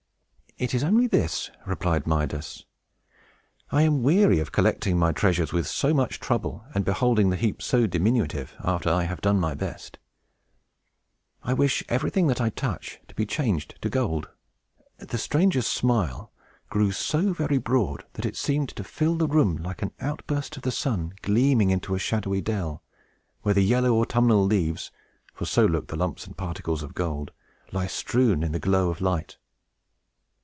"It 0.57 0.75
is 0.75 0.83
only 0.83 1.07
this," 1.07 1.49
replied 1.65 2.05
Midas. 2.05 2.65
"I 3.71 3.81
am 3.81 4.03
weary 4.03 4.37
of 4.39 4.51
collecting 4.51 4.95
my 4.95 5.11
treasures 5.11 5.51
with 5.51 5.65
so 5.65 5.91
much 5.91 6.19
trouble, 6.19 6.63
and 6.75 6.85
beholding 6.85 7.31
the 7.31 7.35
heap 7.35 7.63
so 7.63 7.87
diminutive, 7.87 8.53
after 8.59 8.87
I 8.87 9.05
have 9.05 9.21
done 9.21 9.39
my 9.39 9.55
best. 9.55 9.97
I 11.41 11.53
wish 11.55 11.83
everything 11.89 12.27
that 12.27 12.39
I 12.39 12.49
touch 12.51 12.99
to 13.07 13.15
be 13.15 13.25
changed 13.25 13.81
to 13.81 13.89
gold!" 13.89 14.29
The 14.99 15.17
stranger's 15.17 15.65
smile 15.65 16.31
grew 16.69 16.91
so 16.91 17.33
very 17.33 17.57
broad, 17.57 18.05
that 18.13 18.25
it 18.25 18.37
seemed 18.37 18.69
to 18.69 18.83
fill 18.83 19.15
the 19.15 19.27
room 19.27 19.55
like 19.63 19.81
an 19.81 19.93
outburst 19.99 20.57
of 20.57 20.61
the 20.61 20.69
sun, 20.71 21.13
gleaming 21.23 21.71
into 21.71 21.95
a 21.95 21.97
shadowy 21.99 22.41
dell, 22.41 22.83
where 23.41 23.55
the 23.55 23.63
yellow 23.65 23.93
autumnal 23.95 24.45
leaves 24.45 24.91
for 25.33 25.45
so 25.47 25.65
looked 25.65 25.87
the 25.87 25.95
lumps 25.95 26.27
and 26.27 26.37
particles 26.37 26.83
of 26.83 26.93
gold 26.93 27.31
lie 27.71 27.87
strewn 27.87 28.43
in 28.43 28.51
the 28.51 28.59
glow 28.59 28.91
of 28.91 29.01
light. 29.01 29.37